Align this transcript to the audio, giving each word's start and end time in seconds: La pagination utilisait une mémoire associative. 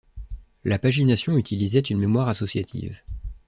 La 0.63 0.79
pagination 0.79 1.37
utilisait 1.37 1.79
une 1.79 1.99
mémoire 1.99 2.27
associative. 2.27 2.97